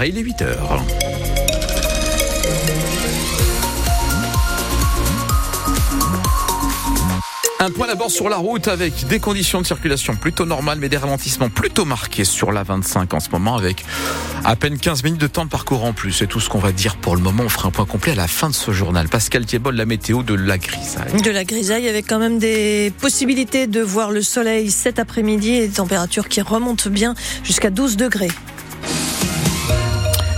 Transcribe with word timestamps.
il 0.00 0.18
est 0.18 0.22
8 0.22 0.42
heures. 0.42 0.82
Un 7.60 7.70
point 7.70 7.86
d'abord 7.86 8.10
sur 8.10 8.28
la 8.28 8.38
route 8.38 8.66
avec 8.66 9.06
des 9.06 9.20
conditions 9.20 9.60
de 9.60 9.66
circulation 9.66 10.16
plutôt 10.16 10.46
normales 10.46 10.78
mais 10.80 10.88
des 10.88 10.96
ralentissements 10.96 11.48
plutôt 11.48 11.84
marqués 11.84 12.24
sur 12.24 12.50
la 12.50 12.64
25 12.64 13.14
en 13.14 13.20
ce 13.20 13.30
moment 13.30 13.56
avec 13.56 13.84
à 14.44 14.56
peine 14.56 14.76
15 14.78 15.04
minutes 15.04 15.20
de 15.20 15.28
temps 15.28 15.44
de 15.44 15.50
parcours 15.50 15.84
en 15.84 15.92
plus. 15.92 16.10
C'est 16.10 16.26
tout 16.26 16.40
ce 16.40 16.48
qu'on 16.48 16.58
va 16.58 16.72
dire 16.72 16.96
pour 16.96 17.14
le 17.14 17.22
moment. 17.22 17.44
On 17.44 17.48
fera 17.48 17.68
un 17.68 17.70
point 17.70 17.84
complet 17.84 18.12
à 18.12 18.16
la 18.16 18.26
fin 18.26 18.48
de 18.48 18.54
ce 18.54 18.72
journal. 18.72 19.08
Pascal 19.08 19.46
Thiebol, 19.46 19.76
la 19.76 19.84
météo 19.84 20.24
de 20.24 20.34
la 20.34 20.58
grisaille. 20.58 21.22
De 21.22 21.30
la 21.30 21.44
grisaille 21.44 21.88
avec 21.88 22.08
quand 22.08 22.18
même 22.18 22.40
des 22.40 22.92
possibilités 23.00 23.68
de 23.68 23.80
voir 23.80 24.10
le 24.10 24.22
soleil 24.22 24.72
cet 24.72 24.98
après-midi 24.98 25.50
et 25.50 25.68
des 25.68 25.74
températures 25.74 26.28
qui 26.28 26.40
remontent 26.40 26.90
bien 26.90 27.14
jusqu'à 27.44 27.70
12 27.70 27.96
degrés. 27.96 28.32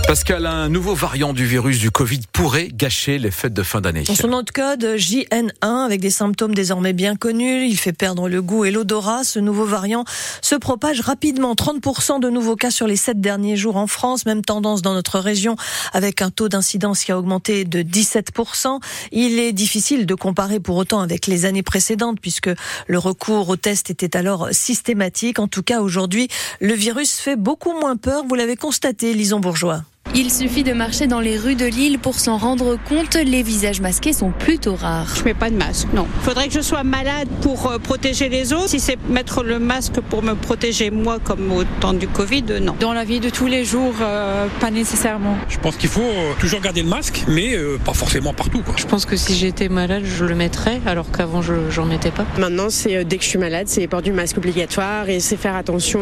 Pascal, 0.07 0.45
un 0.45 0.69
nouveau 0.69 0.93
variant 0.93 1.33
du 1.33 1.47
virus 1.47 1.79
du 1.79 1.89
Covid 1.89 2.21
pourrait 2.31 2.67
gâcher 2.71 3.17
les 3.17 3.31
fêtes 3.31 3.55
de 3.55 3.63
fin 3.63 3.81
d'année. 3.81 4.05
Son 4.05 4.27
nom 4.27 4.43
de 4.43 4.51
code 4.51 4.83
JN1 4.83 5.83
avec 5.83 5.99
des 5.99 6.11
symptômes 6.11 6.53
désormais 6.53 6.93
bien 6.93 7.15
connus, 7.15 7.67
il 7.67 7.75
fait 7.75 7.91
perdre 7.91 8.29
le 8.29 8.39
goût 8.43 8.65
et 8.65 8.71
l'odorat. 8.71 9.23
Ce 9.23 9.39
nouveau 9.39 9.65
variant 9.65 10.05
se 10.43 10.53
propage 10.53 11.01
rapidement. 11.01 11.55
30% 11.55 12.19
de 12.19 12.29
nouveaux 12.29 12.55
cas 12.55 12.69
sur 12.69 12.85
les 12.85 12.97
sept 12.97 13.19
derniers 13.19 13.55
jours 13.55 13.77
en 13.77 13.87
France, 13.87 14.27
même 14.27 14.43
tendance 14.43 14.83
dans 14.83 14.93
notre 14.93 15.17
région 15.17 15.55
avec 15.91 16.21
un 16.21 16.29
taux 16.29 16.49
d'incidence 16.49 17.03
qui 17.03 17.11
a 17.11 17.17
augmenté 17.17 17.65
de 17.65 17.81
17%. 17.81 18.79
Il 19.11 19.39
est 19.39 19.53
difficile 19.53 20.05
de 20.05 20.13
comparer 20.13 20.59
pour 20.59 20.75
autant 20.77 20.99
avec 20.99 21.25
les 21.25 21.45
années 21.45 21.63
précédentes 21.63 22.19
puisque 22.21 22.51
le 22.85 22.99
recours 22.99 23.49
au 23.49 23.55
test 23.55 23.89
était 23.89 24.15
alors 24.15 24.49
systématique. 24.51 25.39
En 25.39 25.47
tout 25.47 25.63
cas, 25.63 25.81
aujourd'hui, 25.81 26.27
le 26.61 26.75
virus 26.75 27.15
fait 27.15 27.37
beaucoup 27.37 27.73
moins 27.73 27.97
peur. 27.97 28.23
Vous 28.29 28.35
l'avez 28.35 28.55
constaté, 28.55 29.15
Lison 29.15 29.39
Bourgeois. 29.39 29.81
Il 30.17 30.31
suffit 30.31 30.63
de 30.63 30.71
marcher 30.71 31.07
dans 31.07 31.19
les 31.19 31.37
rues 31.37 31.55
de 31.55 31.65
Lille 31.65 31.99
pour 31.99 32.15
s'en 32.15 32.37
rendre 32.37 32.77
compte, 32.87 33.15
les 33.15 33.43
visages 33.43 33.81
masqués 33.81 34.13
sont 34.13 34.31
plutôt 34.31 34.75
rares. 34.75 35.13
Je 35.13 35.25
mets 35.25 35.33
pas 35.33 35.49
de 35.49 35.57
masque, 35.57 35.89
non. 35.93 36.07
Faudrait 36.21 36.47
que 36.47 36.53
je 36.53 36.61
sois 36.61 36.85
malade 36.85 37.27
pour 37.41 37.69
euh, 37.69 37.79
protéger 37.79 38.29
les 38.29 38.53
autres. 38.53 38.69
Si 38.69 38.79
c'est 38.79 38.97
mettre 39.09 39.43
le 39.43 39.59
masque 39.59 39.99
pour 39.99 40.23
me 40.23 40.35
protéger 40.35 40.89
moi 40.89 41.19
comme 41.21 41.51
au 41.51 41.65
temps 41.81 41.91
du 41.91 42.07
Covid, 42.07 42.45
non. 42.61 42.77
Dans 42.79 42.93
la 42.93 43.03
vie 43.03 43.19
de 43.19 43.29
tous 43.29 43.47
les 43.47 43.65
jours, 43.65 43.93
euh, 43.99 44.47
pas 44.61 44.71
nécessairement. 44.71 45.35
Je 45.49 45.57
pense 45.57 45.75
qu'il 45.75 45.89
faut 45.89 45.99
euh, 45.99 46.31
toujours 46.39 46.61
garder 46.61 46.81
le 46.81 46.87
masque, 46.87 47.25
mais 47.27 47.53
pas 47.83 47.93
forcément 47.93 48.33
partout. 48.33 48.61
Quoi. 48.61 48.75
Je 48.77 48.85
pense 48.85 49.05
que 49.05 49.17
si 49.17 49.35
j'étais 49.35 49.67
malade, 49.67 50.03
je 50.05 50.23
le 50.23 50.35
mettrais, 50.35 50.79
alors 50.85 51.11
qu'avant 51.11 51.41
je 51.41 51.55
j'en 51.69 51.85
mettais 51.85 52.11
pas. 52.11 52.25
Maintenant, 52.37 52.69
c'est 52.69 53.03
dès 53.03 53.17
que 53.17 53.23
je 53.25 53.29
suis 53.29 53.39
malade, 53.39 53.67
c'est 53.67 53.85
port 53.87 54.01
du 54.01 54.13
masque 54.13 54.37
obligatoire 54.37 55.09
et 55.09 55.19
c'est 55.19 55.35
faire 55.35 55.57
attention 55.57 55.99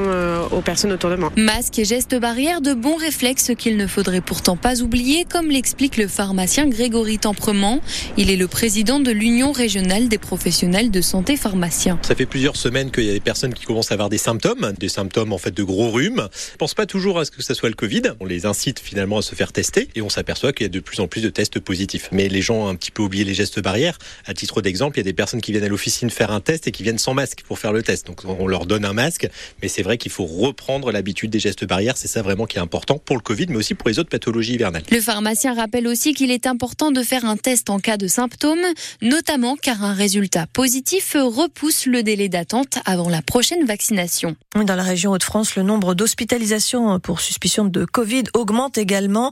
aux 0.51 0.61
personnes 0.61 0.91
autour 0.91 1.09
de 1.09 1.15
moi. 1.15 1.31
Masque 1.35 1.79
et 1.79 1.85
gestes 1.85 2.19
barrières, 2.19 2.61
de 2.61 2.75
bons 2.75 2.97
réflexes 2.97 3.53
qu'il 3.57 3.75
ne 3.75 3.87
faudrait 4.03 4.19
pourtant 4.19 4.57
pas 4.57 4.81
oublier, 4.81 5.23
comme 5.23 5.49
l'explique 5.49 5.95
le 5.95 6.09
pharmacien 6.09 6.67
Grégory 6.67 7.19
Temprement. 7.19 7.79
Il 8.17 8.31
est 8.31 8.35
le 8.35 8.49
président 8.49 8.99
de 8.99 9.11
l'Union 9.11 9.53
régionale 9.53 10.09
des 10.09 10.17
professionnels 10.17 10.91
de 10.91 10.99
santé 10.99 11.37
pharmaciens. 11.37 11.97
Ça 12.01 12.13
fait 12.13 12.25
plusieurs 12.25 12.57
semaines 12.57 12.91
qu'il 12.91 13.05
y 13.05 13.09
a 13.09 13.13
des 13.13 13.21
personnes 13.21 13.53
qui 13.53 13.63
commencent 13.63 13.91
à 13.91 13.93
avoir 13.93 14.09
des 14.09 14.17
symptômes, 14.17 14.73
des 14.77 14.89
symptômes 14.89 15.31
en 15.31 15.37
fait 15.37 15.51
de 15.51 15.63
gros 15.63 15.89
rhumes. 15.89 16.27
On 16.55 16.57
pense 16.57 16.73
pas 16.73 16.85
toujours 16.85 17.17
à 17.17 17.23
ce 17.23 17.31
que 17.31 17.41
ça 17.41 17.53
soit 17.53 17.69
le 17.69 17.75
Covid. 17.75 18.01
On 18.19 18.25
les 18.25 18.45
incite 18.45 18.79
finalement 18.79 19.19
à 19.19 19.21
se 19.21 19.35
faire 19.35 19.53
tester 19.53 19.87
et 19.95 20.01
on 20.01 20.09
s'aperçoit 20.09 20.51
qu'il 20.51 20.65
y 20.65 20.69
a 20.69 20.69
de 20.69 20.81
plus 20.81 20.99
en 20.99 21.07
plus 21.07 21.21
de 21.21 21.29
tests 21.29 21.61
positifs. 21.61 22.09
Mais 22.11 22.27
les 22.27 22.41
gens 22.41 22.65
ont 22.65 22.67
un 22.67 22.75
petit 22.75 22.91
peu 22.91 23.03
oublié 23.03 23.23
les 23.23 23.33
gestes 23.33 23.61
barrières. 23.61 23.97
À 24.25 24.33
titre 24.33 24.61
d'exemple, 24.61 24.97
il 24.97 24.99
y 24.99 25.05
a 25.07 25.09
des 25.09 25.13
personnes 25.13 25.39
qui 25.39 25.53
viennent 25.53 25.63
à 25.63 25.69
l'officine 25.69 26.09
faire 26.09 26.31
un 26.31 26.41
test 26.41 26.67
et 26.67 26.73
qui 26.73 26.83
viennent 26.83 26.97
sans 26.97 27.13
masque 27.13 27.43
pour 27.47 27.57
faire 27.57 27.71
le 27.71 27.83
test. 27.83 28.05
Donc 28.05 28.25
on 28.25 28.47
leur 28.47 28.65
donne 28.65 28.83
un 28.83 28.91
masque, 28.91 29.29
mais 29.61 29.69
c'est 29.69 29.81
vrai 29.81 29.97
qu'il 29.97 30.11
faut 30.11 30.25
reprendre 30.25 30.91
l'habitude 30.91 31.29
des 31.29 31.39
gestes 31.39 31.63
barrières. 31.63 31.95
C'est 31.95 32.09
ça 32.09 32.21
vraiment 32.21 32.47
qui 32.47 32.57
est 32.57 32.61
important 32.61 32.97
pour 32.97 33.15
le 33.15 33.21
Covid, 33.21 33.45
mais 33.47 33.55
aussi 33.55 33.75
pour 33.75 33.87
les 33.87 33.92
autres 33.99 34.09
pathologies 34.09 34.53
le 34.91 35.01
pharmacien 35.01 35.53
rappelle 35.53 35.87
aussi 35.87 36.13
qu'il 36.13 36.31
est 36.31 36.47
important 36.47 36.91
de 36.91 37.01
faire 37.03 37.25
un 37.25 37.37
test 37.37 37.69
en 37.69 37.79
cas 37.79 37.97
de 37.97 38.07
symptômes, 38.07 38.63
notamment 39.01 39.55
car 39.55 39.83
un 39.83 39.93
résultat 39.93 40.47
positif 40.47 41.15
repousse 41.19 41.85
le 41.85 42.03
délai 42.03 42.29
d'attente 42.29 42.77
avant 42.85 43.09
la 43.09 43.21
prochaine 43.21 43.65
vaccination. 43.65 44.35
Dans 44.55 44.75
la 44.75 44.83
région 44.83 45.11
Hauts-de-France, 45.11 45.55
le 45.55 45.63
nombre 45.63 45.95
d'hospitalisations 45.95 46.99
pour 46.99 47.21
suspicion 47.21 47.65
de 47.65 47.85
Covid 47.85 48.23
augmente 48.33 48.77
également. 48.77 49.31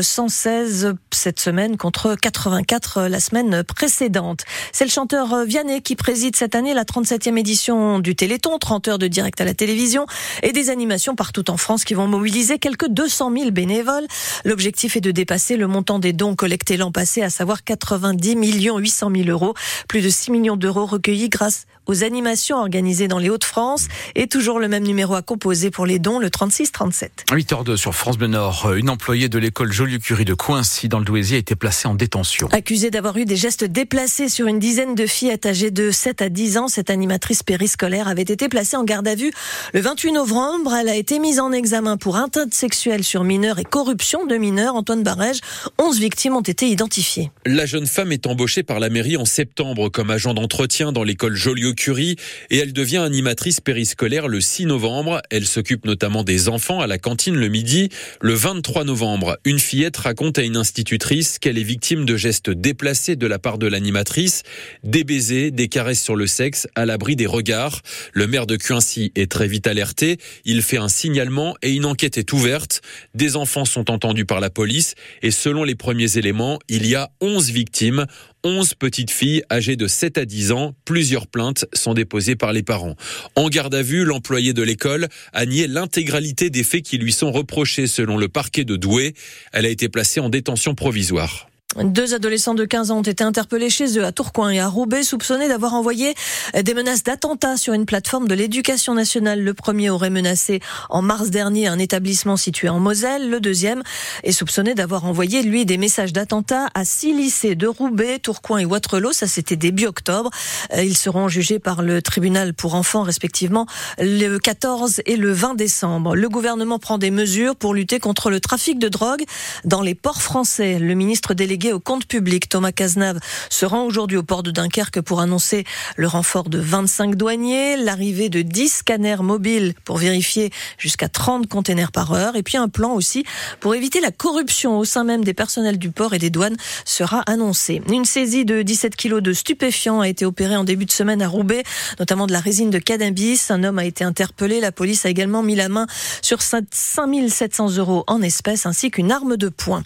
116 0.00 0.84
euh, 0.84 0.92
cette 1.12 1.40
semaine 1.40 1.76
contre 1.76 2.16
84 2.20 3.02
la 3.02 3.20
semaine 3.20 3.62
précédente. 3.62 4.44
C'est 4.72 4.84
le 4.84 4.90
chanteur 4.90 5.44
Vianney 5.44 5.82
qui 5.82 5.96
préside 5.96 6.36
cette 6.36 6.54
année 6.54 6.74
la 6.74 6.84
37e 6.84 7.36
édition 7.38 7.98
du 7.98 8.14
Téléthon, 8.14 8.58
30 8.58 8.88
heures 8.88 8.98
de 8.98 9.06
direct 9.06 9.40
à 9.40 9.44
la 9.44 9.54
télévision 9.54 10.06
et 10.42 10.52
des 10.52 10.70
animations 10.70 11.14
partout 11.14 11.50
en 11.50 11.56
France 11.56 11.84
qui 11.84 11.94
vont 11.94 12.06
mobiliser 12.06 12.58
quelques 12.58 12.88
200 12.88 13.32
000 13.36 13.50
bénévoles. 13.50 14.01
L'objectif 14.44 14.96
est 14.96 15.00
de 15.00 15.10
dépasser 15.10 15.56
le 15.56 15.66
montant 15.66 15.98
des 15.98 16.12
dons 16.12 16.34
collectés 16.34 16.76
l'an 16.76 16.92
passé, 16.92 17.22
à 17.22 17.30
savoir 17.30 17.64
90 17.64 18.36
millions 18.36 18.78
800 18.78 19.10
000 19.14 19.28
euros. 19.28 19.54
Plus 19.88 20.00
de 20.00 20.08
6 20.08 20.30
millions 20.30 20.56
d'euros 20.56 20.86
recueillis 20.86 21.28
grâce 21.28 21.66
aux 21.86 22.04
animations 22.04 22.58
organisées 22.58 23.08
dans 23.08 23.18
les 23.18 23.28
Hauts-de-France 23.28 23.88
et 24.14 24.28
toujours 24.28 24.60
le 24.60 24.68
même 24.68 24.84
numéro 24.84 25.14
à 25.14 25.22
composer 25.22 25.70
pour 25.70 25.86
les 25.86 25.98
dons, 25.98 26.18
le 26.18 26.28
36-37. 26.28 27.08
8h02 27.30 27.76
sur 27.76 27.94
France 27.94 28.18
Bleu 28.18 28.28
Nord. 28.28 28.72
Une 28.74 28.88
employée 28.88 29.28
de 29.28 29.38
l'école 29.38 29.72
Joliot-Curie 29.72 30.24
de 30.24 30.34
Coincy 30.34 30.88
dans 30.88 30.98
le 30.98 31.04
Douaisis 31.04 31.34
a 31.34 31.38
été 31.38 31.56
placée 31.56 31.88
en 31.88 31.94
détention. 31.94 32.48
Accusée 32.52 32.90
d'avoir 32.90 33.16
eu 33.16 33.24
des 33.24 33.36
gestes 33.36 33.64
déplacés 33.64 34.28
sur 34.28 34.46
une 34.46 34.58
dizaine 34.58 34.94
de 34.94 35.06
filles 35.06 35.36
âgées 35.44 35.70
de 35.70 35.90
7 35.90 36.22
à 36.22 36.28
10 36.28 36.58
ans, 36.58 36.68
cette 36.68 36.90
animatrice 36.90 37.42
périscolaire 37.42 38.08
avait 38.08 38.22
été 38.22 38.48
placée 38.48 38.76
en 38.76 38.84
garde 38.84 39.08
à 39.08 39.14
vue 39.14 39.32
le 39.74 39.80
28 39.80 40.12
novembre. 40.12 40.74
Elle 40.74 40.88
a 40.88 40.96
été 40.96 41.18
mise 41.18 41.40
en 41.40 41.52
examen 41.52 41.96
pour 41.96 42.16
atteinte 42.16 42.54
sexuelle 42.54 43.02
sur 43.02 43.24
mineurs 43.24 43.58
et 43.58 43.64
corruption 43.64 43.81
de 43.84 44.36
mineurs. 44.36 44.74
Antoine 44.74 45.02
Barège, 45.02 45.40
11 45.78 45.98
victimes 45.98 46.36
ont 46.36 46.42
été 46.42 46.66
identifiées. 46.66 47.30
La 47.44 47.66
jeune 47.66 47.86
femme 47.86 48.12
est 48.12 48.26
embauchée 48.26 48.62
par 48.62 48.80
la 48.80 48.88
mairie 48.88 49.16
en 49.16 49.24
septembre 49.24 49.88
comme 49.88 50.10
agent 50.10 50.34
d'entretien 50.34 50.92
dans 50.92 51.02
l'école 51.02 51.34
Joliot 51.34 51.74
Curie 51.74 52.16
et 52.50 52.58
elle 52.58 52.72
devient 52.72 52.98
animatrice 52.98 53.60
périscolaire 53.60 54.28
le 54.28 54.40
6 54.40 54.66
novembre. 54.66 55.20
Elle 55.30 55.46
s'occupe 55.46 55.84
notamment 55.84 56.22
des 56.22 56.48
enfants 56.48 56.80
à 56.80 56.86
la 56.86 56.98
cantine 56.98 57.34
le 57.34 57.48
midi. 57.48 57.88
Le 58.20 58.34
23 58.34 58.84
novembre, 58.84 59.38
une 59.44 59.58
fillette 59.58 59.96
raconte 59.96 60.38
à 60.38 60.42
une 60.42 60.56
institutrice 60.56 61.38
qu'elle 61.38 61.58
est 61.58 61.62
victime 61.62 62.04
de 62.04 62.16
gestes 62.16 62.50
déplacés 62.50 63.16
de 63.16 63.26
la 63.26 63.38
part 63.38 63.58
de 63.58 63.66
l'animatrice, 63.66 64.42
des 64.84 65.04
baisers, 65.04 65.50
des 65.50 65.68
caresses 65.68 66.02
sur 66.02 66.16
le 66.16 66.26
sexe, 66.26 66.68
à 66.74 66.86
l'abri 66.86 67.16
des 67.16 67.26
regards. 67.26 67.80
Le 68.12 68.26
maire 68.26 68.46
de 68.46 68.56
Cuincy 68.56 69.12
est 69.16 69.30
très 69.30 69.48
vite 69.48 69.66
alerté. 69.66 70.18
Il 70.44 70.62
fait 70.62 70.78
un 70.78 70.88
signalement 70.88 71.56
et 71.62 71.72
une 71.72 71.84
enquête 71.84 72.16
est 72.16 72.32
ouverte. 72.32 72.80
Des 73.14 73.36
enfants 73.36 73.64
sont 73.72 73.90
entendus 73.90 74.26
par 74.26 74.40
la 74.40 74.50
police 74.50 74.94
et 75.22 75.30
selon 75.30 75.64
les 75.64 75.74
premiers 75.74 76.18
éléments, 76.18 76.58
il 76.68 76.86
y 76.86 76.94
a 76.94 77.10
11 77.20 77.50
victimes. 77.50 78.06
11 78.44 78.74
petites 78.74 79.10
filles 79.10 79.42
âgées 79.50 79.76
de 79.76 79.86
7 79.86 80.18
à 80.18 80.24
10 80.24 80.52
ans. 80.52 80.74
Plusieurs 80.84 81.26
plaintes 81.26 81.64
sont 81.72 81.94
déposées 81.94 82.36
par 82.36 82.52
les 82.52 82.62
parents. 82.62 82.96
En 83.36 83.48
garde 83.48 83.74
à 83.74 83.82
vue, 83.82 84.04
l'employé 84.04 84.52
de 84.52 84.62
l'école 84.62 85.08
a 85.32 85.46
nié 85.46 85.68
l'intégralité 85.68 86.50
des 86.50 86.64
faits 86.64 86.82
qui 86.82 86.98
lui 86.98 87.12
sont 87.12 87.30
reprochés 87.30 87.86
selon 87.86 88.16
le 88.16 88.28
parquet 88.28 88.64
de 88.64 88.76
Douai. 88.76 89.14
Elle 89.52 89.66
a 89.66 89.68
été 89.68 89.88
placée 89.88 90.20
en 90.20 90.28
détention 90.28 90.74
provisoire. 90.74 91.51
Deux 91.80 92.12
adolescents 92.12 92.52
de 92.52 92.66
15 92.66 92.90
ans 92.90 92.98
ont 92.98 93.02
été 93.02 93.24
interpellés 93.24 93.70
chez 93.70 93.98
eux 93.98 94.04
à 94.04 94.12
Tourcoing 94.12 94.50
et 94.50 94.60
à 94.60 94.68
Roubaix, 94.68 95.02
soupçonnés 95.02 95.48
d'avoir 95.48 95.72
envoyé 95.72 96.14
des 96.54 96.74
menaces 96.74 97.02
d'attentat 97.02 97.56
sur 97.56 97.72
une 97.72 97.86
plateforme 97.86 98.28
de 98.28 98.34
l'éducation 98.34 98.94
nationale. 98.94 99.40
Le 99.40 99.54
premier 99.54 99.88
aurait 99.88 100.10
menacé 100.10 100.60
en 100.90 101.00
mars 101.00 101.30
dernier 101.30 101.68
un 101.68 101.78
établissement 101.78 102.36
situé 102.36 102.68
en 102.68 102.78
Moselle. 102.78 103.30
Le 103.30 103.40
deuxième 103.40 103.82
est 104.22 104.32
soupçonné 104.32 104.74
d'avoir 104.74 105.06
envoyé, 105.06 105.42
lui, 105.42 105.64
des 105.64 105.78
messages 105.78 106.12
d'attentat 106.12 106.68
à 106.74 106.84
six 106.84 107.14
lycées 107.14 107.54
de 107.54 107.66
Roubaix, 107.66 108.18
Tourcoing 108.18 108.58
et 108.58 108.64
Waterloo. 108.66 109.12
Ça, 109.12 109.26
c'était 109.26 109.56
début 109.56 109.86
octobre. 109.86 110.30
Ils 110.76 110.96
seront 110.96 111.28
jugés 111.28 111.58
par 111.58 111.80
le 111.80 112.02
tribunal 112.02 112.52
pour 112.52 112.74
enfants, 112.74 113.02
respectivement, 113.02 113.66
le 113.98 114.36
14 114.36 115.00
et 115.06 115.16
le 115.16 115.32
20 115.32 115.54
décembre. 115.54 116.16
Le 116.16 116.28
gouvernement 116.28 116.78
prend 116.78 116.98
des 116.98 117.10
mesures 117.10 117.56
pour 117.56 117.72
lutter 117.72 117.98
contre 117.98 118.28
le 118.28 118.40
trafic 118.40 118.78
de 118.78 118.88
drogue 118.88 119.24
dans 119.64 119.80
les 119.80 119.94
ports 119.94 120.20
français. 120.20 120.78
Le 120.78 120.94
ministre 120.94 121.32
délégué 121.32 121.61
au 121.70 121.78
compte 121.78 122.06
public, 122.06 122.48
Thomas 122.48 122.72
Cazenave, 122.72 123.20
se 123.50 123.64
rend 123.64 123.84
aujourd'hui 123.84 124.16
au 124.16 124.24
port 124.24 124.42
de 124.42 124.50
Dunkerque 124.50 125.00
pour 125.00 125.20
annoncer 125.20 125.64
le 125.96 126.08
renfort 126.08 126.48
de 126.48 126.58
25 126.58 127.14
douaniers, 127.14 127.76
l'arrivée 127.76 128.28
de 128.28 128.42
10 128.42 128.68
scanners 128.68 129.22
mobiles 129.22 129.74
pour 129.84 129.98
vérifier 129.98 130.50
jusqu'à 130.78 131.08
30 131.08 131.46
containers 131.46 131.92
par 131.92 132.12
heure, 132.12 132.34
et 132.34 132.42
puis 132.42 132.56
un 132.56 132.68
plan 132.68 132.92
aussi 132.94 133.24
pour 133.60 133.74
éviter 133.74 134.00
la 134.00 134.10
corruption 134.10 134.78
au 134.78 134.84
sein 134.84 135.04
même 135.04 135.22
des 135.22 135.34
personnels 135.34 135.78
du 135.78 135.90
port 135.90 136.14
et 136.14 136.18
des 136.18 136.30
douanes 136.30 136.56
sera 136.84 137.20
annoncé. 137.26 137.82
Une 137.90 138.04
saisie 138.04 138.44
de 138.44 138.62
17 138.62 138.96
kilos 138.96 139.22
de 139.22 139.32
stupéfiants 139.32 140.00
a 140.00 140.08
été 140.08 140.24
opérée 140.24 140.56
en 140.56 140.64
début 140.64 140.86
de 140.86 140.90
semaine 140.90 141.22
à 141.22 141.28
Roubaix, 141.28 141.62
notamment 141.98 142.26
de 142.26 142.32
la 142.32 142.40
résine 142.40 142.70
de 142.70 142.78
cannabis. 142.78 143.50
Un 143.50 143.64
homme 143.64 143.78
a 143.78 143.84
été 143.84 144.04
interpellé. 144.04 144.60
La 144.60 144.72
police 144.72 145.04
a 145.04 145.10
également 145.10 145.42
mis 145.42 145.54
la 145.54 145.68
main 145.68 145.86
sur 146.22 146.40
5700 146.42 147.76
euros 147.76 148.04
en 148.06 148.22
espèces 148.22 148.66
ainsi 148.66 148.90
qu'une 148.90 149.12
arme 149.12 149.36
de 149.36 149.48
poing. 149.48 149.82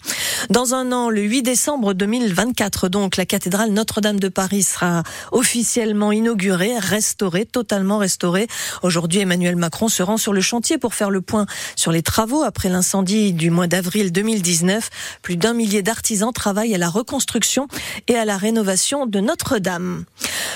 Dans 0.49 0.73
un 0.73 0.91
an, 0.91 1.09
le 1.09 1.21
8 1.21 1.43
décembre, 1.43 1.66
décembre 1.67 1.93
2024. 1.93 2.87
Donc 2.87 3.17
la 3.17 3.25
cathédrale 3.25 3.71
Notre-Dame 3.71 4.21
de 4.21 4.29
Paris 4.29 4.63
sera 4.63 5.03
officiellement 5.33 6.13
inaugurée, 6.13 6.79
restaurée, 6.79 7.43
totalement 7.43 7.97
restaurée. 7.97 8.47
Aujourd'hui, 8.83 9.19
Emmanuel 9.19 9.57
Macron 9.57 9.89
se 9.89 10.01
rend 10.01 10.15
sur 10.15 10.31
le 10.31 10.39
chantier 10.39 10.77
pour 10.77 10.93
faire 10.93 11.09
le 11.09 11.19
point 11.19 11.45
sur 11.75 11.91
les 11.91 12.01
travaux 12.01 12.41
après 12.41 12.69
l'incendie 12.69 13.33
du 13.33 13.49
mois 13.49 13.67
d'avril 13.67 14.13
2019. 14.13 15.19
Plus 15.21 15.35
d'un 15.35 15.51
millier 15.51 15.81
d'artisans 15.81 16.31
travaillent 16.31 16.73
à 16.73 16.77
la 16.77 16.87
reconstruction 16.87 17.67
et 18.07 18.15
à 18.15 18.23
la 18.23 18.37
rénovation 18.37 19.05
de 19.05 19.19
Notre-Dame. 19.19 20.05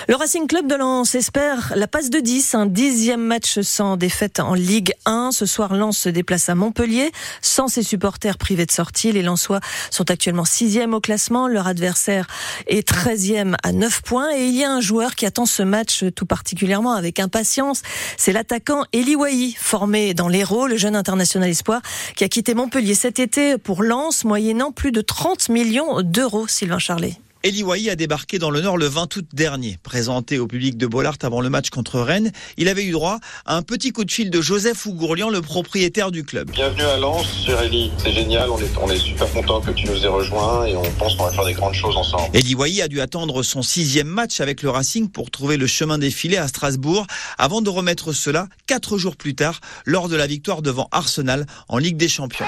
Le 0.07 0.15
Racing 0.15 0.47
Club 0.47 0.67
de 0.67 0.75
Lens 0.75 1.13
espère 1.13 1.73
la 1.75 1.87
passe 1.87 2.09
de 2.09 2.19
10, 2.19 2.55
un 2.55 2.65
dixième 2.65 3.21
match 3.21 3.59
sans 3.59 3.97
défaite 3.97 4.39
en 4.39 4.53
Ligue 4.53 4.93
1. 5.05 5.31
Ce 5.31 5.45
soir, 5.45 5.75
Lens 5.75 5.97
se 5.97 6.09
déplace 6.09 6.49
à 6.49 6.55
Montpellier 6.55 7.11
sans 7.41 7.67
ses 7.67 7.83
supporters 7.83 8.37
privés 8.37 8.65
de 8.65 8.71
sortie. 8.71 9.11
Les 9.11 9.21
Lensois 9.21 9.59
sont 9.89 10.09
actuellement 10.09 10.45
sixième 10.45 10.90
au 10.93 11.01
classement. 11.01 11.47
Leur 11.47 11.67
adversaire 11.67 12.27
est 12.67 12.87
treizième 12.87 13.55
à 13.63 13.71
9 13.71 14.01
points. 14.01 14.35
Et 14.35 14.45
il 14.45 14.55
y 14.55 14.63
a 14.63 14.71
un 14.71 14.81
joueur 14.81 15.15
qui 15.15 15.25
attend 15.25 15.45
ce 15.45 15.63
match 15.63 16.05
tout 16.15 16.25
particulièrement 16.25 16.93
avec 16.93 17.19
impatience. 17.19 17.81
C'est 18.17 18.33
l'attaquant 18.33 18.83
Eli 18.93 19.15
Wahi, 19.15 19.55
formé 19.59 20.13
dans 20.13 20.27
l'Hérault, 20.27 20.67
le 20.67 20.77
jeune 20.77 20.95
international 20.95 21.49
espoir 21.49 21.81
qui 22.15 22.23
a 22.23 22.27
quitté 22.27 22.53
Montpellier 22.53 22.95
cet 22.95 23.19
été 23.19 23.57
pour 23.57 23.83
Lens, 23.83 24.23
moyennant 24.23 24.71
plus 24.71 24.91
de 24.91 25.01
30 25.01 25.49
millions 25.49 26.01
d'euros, 26.01 26.47
Sylvain 26.47 26.79
Charlet. 26.79 27.17
Eli 27.43 27.63
Wahi 27.63 27.89
a 27.89 27.95
débarqué 27.95 28.37
dans 28.37 28.51
le 28.51 28.61
Nord 28.61 28.77
le 28.77 28.85
20 28.85 29.15
août 29.15 29.25
dernier. 29.33 29.79
Présenté 29.81 30.37
au 30.37 30.45
public 30.45 30.77
de 30.77 30.85
Bollard 30.85 31.15
avant 31.23 31.41
le 31.41 31.49
match 31.49 31.71
contre 31.71 31.99
Rennes, 31.99 32.31
il 32.57 32.67
avait 32.67 32.83
eu 32.83 32.91
droit 32.91 33.17
à 33.47 33.55
un 33.55 33.63
petit 33.63 33.91
coup 33.91 34.05
de 34.05 34.11
fil 34.11 34.29
de 34.29 34.41
Joseph 34.41 34.85
Ougourlian, 34.85 35.31
le 35.31 35.41
propriétaire 35.41 36.11
du 36.11 36.23
club. 36.23 36.51
Bienvenue 36.51 36.83
à 36.83 36.97
Lens, 36.97 37.25
sur 37.25 37.59
Eli. 37.59 37.89
C'est 37.97 38.11
génial, 38.11 38.47
on 38.51 38.59
est, 38.59 38.69
on 38.79 38.87
est 38.91 38.99
super 38.99 39.27
content 39.31 39.59
que 39.59 39.71
tu 39.71 39.87
nous 39.87 40.05
aies 40.05 40.07
rejoints 40.07 40.67
et 40.67 40.75
on 40.75 40.83
pense 40.99 41.15
qu'on 41.15 41.25
va 41.25 41.31
faire 41.31 41.45
des 41.45 41.53
grandes 41.53 41.73
choses 41.73 41.97
ensemble. 41.97 42.29
Eli 42.35 42.53
Wahi 42.53 42.79
a 42.79 42.87
dû 42.87 43.01
attendre 43.01 43.41
son 43.41 43.63
sixième 43.63 44.07
match 44.07 44.39
avec 44.39 44.61
le 44.61 44.69
Racing 44.69 45.09
pour 45.09 45.31
trouver 45.31 45.57
le 45.57 45.65
chemin 45.65 45.97
défilé 45.97 46.37
à 46.37 46.47
Strasbourg 46.47 47.07
avant 47.39 47.63
de 47.63 47.71
remettre 47.71 48.13
cela 48.13 48.49
quatre 48.67 48.99
jours 48.99 49.15
plus 49.15 49.33
tard 49.33 49.61
lors 49.85 50.09
de 50.09 50.15
la 50.15 50.27
victoire 50.27 50.61
devant 50.61 50.87
Arsenal 50.91 51.47
en 51.69 51.79
Ligue 51.79 51.97
des 51.97 52.07
Champions. 52.07 52.45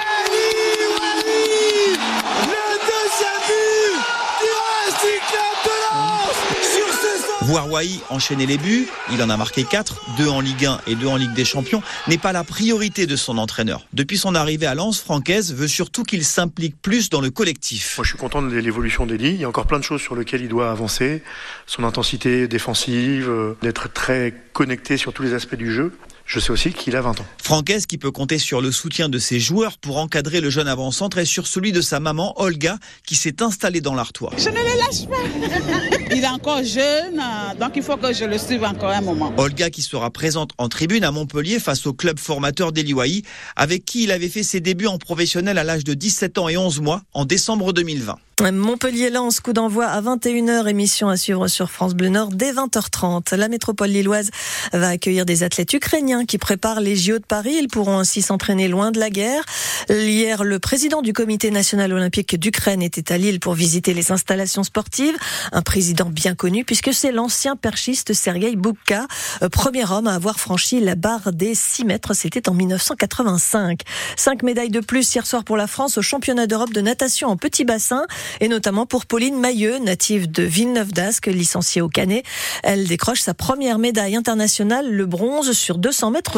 Voir 7.54 7.70
Wai 7.70 7.88
enchaîner 8.10 8.48
les 8.48 8.58
buts, 8.58 8.88
il 9.12 9.22
en 9.22 9.30
a 9.30 9.38
marqué 9.38 9.64
4, 9.64 10.18
2 10.18 10.28
en 10.28 10.42
Ligue 10.42 10.66
1 10.66 10.82
et 10.88 10.96
2 10.96 11.06
en 11.06 11.18
Ligue 11.18 11.36
des 11.36 11.46
Champions, 11.46 11.84
n'est 12.08 12.18
pas 12.18 12.32
la 12.32 12.44
priorité 12.44 13.06
de 13.06 13.16
son 13.16 13.38
entraîneur. 13.38 13.86
Depuis 13.94 14.18
son 14.18 14.34
arrivée 14.34 14.66
à 14.66 14.74
Lens, 14.74 15.00
Francaise 15.00 15.54
veut 15.54 15.68
surtout 15.68 16.02
qu'il 16.02 16.26
s'implique 16.26 16.76
plus 16.82 17.12
dans 17.12 17.22
le 17.22 17.30
collectif. 17.30 17.96
Moi, 18.00 18.06
je 18.06 18.10
suis 18.10 18.18
content 18.18 18.42
de 18.42 18.56
l'évolution 18.56 19.06
d'Eli. 19.06 19.36
Il 19.36 19.40
y 19.40 19.44
a 19.44 19.50
encore 19.50 19.68
plein 19.68 19.78
de 19.78 19.84
choses 19.84 20.02
sur 20.02 20.16
lesquelles 20.16 20.42
il 20.42 20.48
doit 20.48 20.72
avancer. 20.72 21.22
Son 21.68 21.84
intensité 21.84 22.48
défensive, 22.48 23.30
euh, 23.30 23.56
d'être 23.62 23.88
très 23.88 24.34
connecté 24.54 24.98
sur 24.98 25.14
tous 25.14 25.22
les 25.22 25.36
aspects 25.36 25.54
du 25.54 25.72
jeu. 25.72 25.96
Je 26.26 26.40
sais 26.40 26.52
aussi 26.52 26.72
qu'il 26.72 26.96
a 26.96 27.02
20 27.02 27.20
ans. 27.20 27.26
Francaise 27.42 27.86
qui 27.86 27.98
peut 27.98 28.12
compter 28.12 28.38
sur 28.38 28.62
le 28.62 28.72
soutien 28.72 29.10
de 29.10 29.20
ses 29.20 29.40
joueurs 29.40 29.78
pour 29.78 29.98
encadrer 29.98 30.42
le 30.42 30.50
jeune 30.50 30.68
avant-centre 30.68 31.18
et 31.18 31.26
sur 31.26 31.48
celui 31.48 31.72
de 31.72 31.82
sa 31.82 32.00
maman 32.00 32.34
Olga 32.42 32.78
qui 33.06 33.16
s'est 33.16 33.42
installée 33.42 33.82
dans 33.82 33.94
l'Artois. 33.94 34.32
Je 34.38 34.50
ne 34.50 34.56
le 34.56 34.78
lâche 34.78 35.08
pas. 35.08 35.94
Il 36.16 36.24
est 36.24 36.28
encore 36.28 36.64
jeune, 36.64 37.22
donc 37.60 37.72
il 37.76 37.82
faut 37.82 37.98
que 37.98 38.14
je 38.14 38.26
le 38.26 38.38
suive 38.38 38.64
encore 38.64 38.92
un 38.92 39.02
moment. 39.02 39.34
Olga 39.38 39.70
qui 39.70 39.82
sera 39.82 40.12
présente 40.12 40.52
en 40.58 40.70
tribune 40.70 41.04
à 41.04 41.12
Montpellier 41.12 41.60
face 41.60 41.88
au 41.88 41.94
club 41.94 42.20
formateur 42.20 42.72
d'Eliwaï 42.72 43.24
avec 43.56 43.84
qui 43.84 44.04
il 44.04 44.12
avait 44.12 44.30
fait 44.30 44.44
ses 44.44 44.60
débuts 44.60 44.88
en 44.88 45.00
professionnel 45.00 45.58
à 45.58 45.64
l'âge 45.64 45.84
de 45.84 45.94
17 45.94 46.38
ans 46.38 46.50
et 46.50 46.58
11 46.58 46.82
mois 46.82 47.02
en 47.14 47.26
décembre 47.26 47.74
2020. 47.74 48.18
Montpellier 48.42 49.12
lance 49.12 49.40
coup 49.40 49.54
d'envoi 49.54 49.86
à 49.86 50.02
21h, 50.02 50.68
émission 50.68 51.08
à 51.08 51.18
suivre 51.18 51.48
sur 51.48 51.70
France 51.70 51.94
Bleu 51.94 52.10
Nord 52.10 52.30
dès 52.30 52.52
20h30. 52.52 53.36
La 53.36 53.48
métropole 53.48 53.90
lilloise 53.90 54.32
va 54.74 54.90
accueillir 54.90 55.26
des 55.26 55.44
athlètes 55.44 55.72
ukrainiens 55.72 56.26
qui 56.26 56.40
préparent 56.40 56.82
les 56.82 56.96
JO 56.96 57.20
de 57.20 57.26
Paris. 57.26 57.56
Ils 57.60 57.68
pourront 57.68 58.00
ainsi 58.00 58.24
s'entraîner 58.24 58.68
loin 58.68 58.90
de 58.90 59.00
la 59.00 59.12
guerre. 59.12 59.44
Hier, 59.88 60.44
le 60.44 60.58
président 60.58 61.04
du 61.04 61.14
comité 61.14 61.52
national 61.52 61.94
olympique 61.94 62.40
d'Ukraine 62.40 62.82
était 62.82 63.14
à 63.14 63.18
Lille 63.20 63.40
pour 63.40 63.54
visiter 63.54 63.94
les 63.94 64.12
installations 64.12 64.64
sportives. 64.64 65.16
Un 65.52 65.62
président 65.62 66.10
bien 66.10 66.34
connu 66.34 66.66
puisque 66.66 66.92
c'est 66.92 67.12
l'ancien 67.12 67.56
perchiste 67.56 68.14
Sergei 68.14 68.56
Boukka, 68.56 69.06
euh, 69.44 69.50
premier 69.50 69.90
homme 69.90 70.08
à 70.08 70.16
avoir 70.16 70.40
franchi 70.40 70.80
la 70.80 70.96
barre 70.96 71.34
des 71.34 71.54
6 71.54 71.86
mètres. 71.86 72.16
C'était 72.16 72.50
en 72.50 72.56
1985. 72.56 73.82
Cinq 74.18 74.42
médailles 74.42 74.72
de 74.72 74.80
plus 74.80 75.14
hier 75.14 75.28
soir 75.28 75.44
pour 75.44 75.56
la 75.56 75.68
France 75.68 76.00
au 76.00 76.02
championnat 76.02 76.48
d'Europe 76.48 76.74
de 76.74 76.82
natation 76.82 77.30
en 77.30 77.38
petit 77.38 77.64
bassin 77.64 78.08
et 78.40 78.48
notamment 78.48 78.86
pour 78.86 79.06
Pauline 79.06 79.40
Mailleux, 79.40 79.80
native 79.80 80.32
de 80.32 80.44
Villeneuve-d'Ascq, 80.44 81.28
licenciée 81.28 81.82
au 81.82 81.90
Canet. 81.90 82.24
Elle 82.64 82.88
décroche 82.88 83.22
sa 83.22 83.34
première 83.34 83.80
médaille 83.80 84.16
internationale, 84.16 84.90
le 84.90 85.06
bronze 85.06 85.52
sur 85.52 85.78
200 85.78 86.12
mètres 86.12 86.32